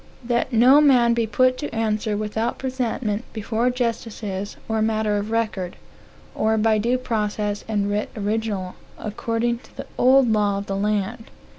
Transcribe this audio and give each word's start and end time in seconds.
"That 0.23 0.51
no 0.51 0.81
man 0.81 1.13
be 1.13 1.27
put 1.27 1.59
to 1.59 1.69
answer 1.71 2.17
without 2.17 2.57
presentment 2.57 3.23
before 3.33 3.69
justices, 3.69 4.57
or 4.67 4.81
matter 4.81 5.17
of 5.17 5.29
record, 5.29 5.75
or 6.33 6.57
by 6.57 6.79
due 6.79 6.97
process 6.97 7.63
and 7.67 7.87
writ 7.87 8.09
original, 8.17 8.73
according 8.97 9.59
to 9.59 9.77
the 9.77 9.85
old 9.99 10.27
law 10.31 10.57
of 10.57 10.65
the 10.65 10.75
land. 10.75 11.25